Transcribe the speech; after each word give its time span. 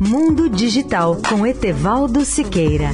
Mundo 0.00 0.48
Digital 0.48 1.20
com 1.28 1.46
Etevaldo 1.46 2.24
Siqueira. 2.24 2.90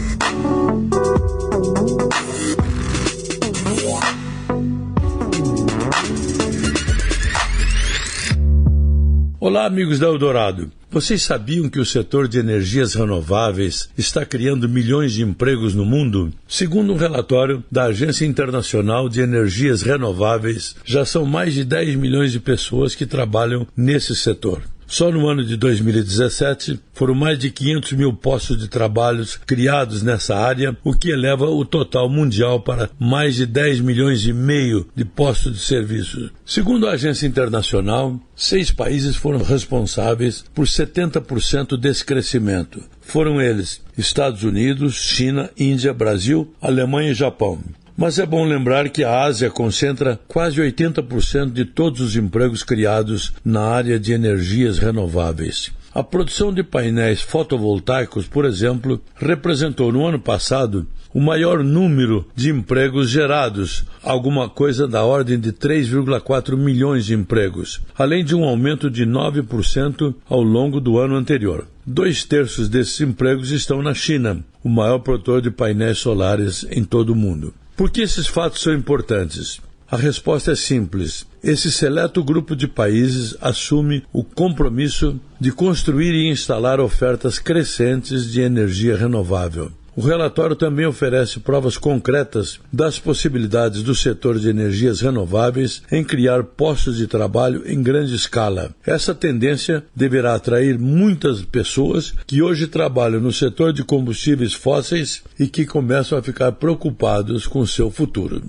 Olá, 9.40 9.64
amigos 9.64 9.98
da 9.98 10.06
Eldorado. 10.06 10.70
Vocês 10.90 11.22
sabiam 11.22 11.70
que 11.70 11.80
o 11.80 11.86
setor 11.86 12.28
de 12.28 12.38
energias 12.38 12.92
renováveis 12.92 13.88
está 13.96 14.26
criando 14.26 14.68
milhões 14.68 15.14
de 15.14 15.22
empregos 15.22 15.74
no 15.74 15.86
mundo? 15.86 16.30
Segundo 16.46 16.92
um 16.92 16.96
relatório 16.96 17.64
da 17.72 17.84
Agência 17.84 18.26
Internacional 18.26 19.08
de 19.08 19.22
Energias 19.22 19.80
Renováveis, 19.80 20.76
já 20.84 21.06
são 21.06 21.24
mais 21.24 21.54
de 21.54 21.64
10 21.64 21.96
milhões 21.96 22.30
de 22.30 22.38
pessoas 22.38 22.94
que 22.94 23.06
trabalham 23.06 23.66
nesse 23.74 24.14
setor. 24.14 24.62
Só 24.92 25.10
no 25.10 25.26
ano 25.26 25.42
de 25.42 25.56
2017 25.56 26.78
foram 26.92 27.14
mais 27.14 27.38
de 27.38 27.50
500 27.50 27.92
mil 27.92 28.12
postos 28.12 28.58
de 28.58 28.68
trabalho 28.68 29.24
criados 29.46 30.02
nessa 30.02 30.36
área, 30.36 30.76
o 30.84 30.92
que 30.92 31.08
eleva 31.08 31.46
o 31.46 31.64
total 31.64 32.10
mundial 32.10 32.60
para 32.60 32.90
mais 33.00 33.36
de 33.36 33.46
10 33.46 33.80
milhões 33.80 34.26
e 34.26 34.34
meio 34.34 34.86
de 34.94 35.02
postos 35.02 35.54
de 35.54 35.60
serviço. 35.60 36.30
Segundo 36.44 36.86
a 36.86 36.90
agência 36.90 37.26
internacional, 37.26 38.20
seis 38.36 38.70
países 38.70 39.16
foram 39.16 39.42
responsáveis 39.42 40.44
por 40.52 40.66
70% 40.66 41.78
desse 41.78 42.04
crescimento. 42.04 42.84
Foram 43.00 43.40
eles 43.40 43.80
Estados 43.96 44.42
Unidos, 44.42 44.96
China, 44.96 45.48
Índia, 45.58 45.94
Brasil, 45.94 46.52
Alemanha 46.60 47.12
e 47.12 47.14
Japão. 47.14 47.62
Mas 47.96 48.18
é 48.18 48.26
bom 48.26 48.44
lembrar 48.44 48.88
que 48.88 49.04
a 49.04 49.22
Ásia 49.22 49.50
concentra 49.50 50.18
quase 50.26 50.60
80% 50.60 51.52
de 51.52 51.64
todos 51.64 52.00
os 52.00 52.16
empregos 52.16 52.62
criados 52.62 53.32
na 53.44 53.62
área 53.62 54.00
de 54.00 54.12
energias 54.12 54.78
renováveis. 54.78 55.70
A 55.94 56.02
produção 56.02 56.54
de 56.54 56.62
painéis 56.62 57.20
fotovoltaicos, 57.20 58.26
por 58.26 58.46
exemplo, 58.46 58.98
representou 59.14 59.92
no 59.92 60.06
ano 60.06 60.18
passado 60.18 60.86
o 61.12 61.20
maior 61.20 61.62
número 61.62 62.26
de 62.34 62.48
empregos 62.48 63.10
gerados, 63.10 63.84
alguma 64.02 64.48
coisa 64.48 64.88
da 64.88 65.04
ordem 65.04 65.38
de 65.38 65.52
3,4 65.52 66.56
milhões 66.56 67.04
de 67.04 67.14
empregos, 67.14 67.82
além 67.98 68.24
de 68.24 68.34
um 68.34 68.44
aumento 68.44 68.90
de 68.90 69.04
9% 69.04 70.14
ao 70.28 70.42
longo 70.42 70.80
do 70.80 70.98
ano 70.98 71.14
anterior. 71.14 71.66
Dois 71.84 72.24
terços 72.24 72.70
desses 72.70 72.98
empregos 73.02 73.50
estão 73.50 73.82
na 73.82 73.92
China, 73.92 74.42
o 74.64 74.70
maior 74.70 75.00
produtor 75.00 75.42
de 75.42 75.50
painéis 75.50 75.98
solares 75.98 76.66
em 76.70 76.84
todo 76.84 77.10
o 77.10 77.16
mundo. 77.16 77.52
Por 77.76 77.90
que 77.90 78.02
esses 78.02 78.26
fatos 78.26 78.60
são 78.60 78.74
importantes? 78.74 79.60
A 79.90 79.96
resposta 79.96 80.52
é 80.52 80.56
simples. 80.56 81.26
Esse 81.42 81.70
seleto 81.70 82.22
grupo 82.22 82.56
de 82.56 82.66
países 82.66 83.36
assume 83.40 84.04
o 84.12 84.24
compromisso 84.24 85.20
de 85.38 85.52
construir 85.52 86.14
e 86.14 86.30
instalar 86.30 86.80
ofertas 86.80 87.38
crescentes 87.38 88.30
de 88.30 88.40
energia 88.40 88.96
renovável. 88.96 89.70
O 89.94 90.00
relatório 90.00 90.56
também 90.56 90.86
oferece 90.86 91.38
provas 91.40 91.76
concretas 91.76 92.58
das 92.72 92.98
possibilidades 92.98 93.82
do 93.82 93.94
setor 93.94 94.38
de 94.38 94.48
energias 94.48 95.02
renováveis 95.02 95.82
em 95.92 96.02
criar 96.02 96.42
postos 96.44 96.96
de 96.96 97.06
trabalho 97.06 97.62
em 97.66 97.82
grande 97.82 98.14
escala. 98.14 98.70
Essa 98.86 99.14
tendência 99.14 99.84
deverá 99.94 100.34
atrair 100.34 100.78
muitas 100.78 101.42
pessoas 101.42 102.14
que 102.26 102.40
hoje 102.40 102.66
trabalham 102.66 103.20
no 103.20 103.32
setor 103.32 103.72
de 103.72 103.84
combustíveis 103.84 104.54
fósseis 104.54 105.22
e 105.38 105.46
que 105.46 105.66
começam 105.66 106.16
a 106.16 106.22
ficar 106.22 106.52
preocupados 106.52 107.46
com 107.46 107.66
seu 107.66 107.90
futuro. 107.90 108.42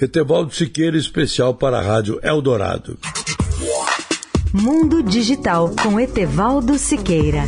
Etevaldo 0.00 0.54
Siqueira, 0.54 0.96
especial 0.96 1.54
para 1.54 1.78
a 1.78 1.82
Rádio 1.82 2.18
Eldorado. 2.22 2.98
Mundo 4.52 5.02
Digital 5.02 5.74
com 5.82 5.98
Etevaldo 5.98 6.76
Siqueira. 6.76 7.44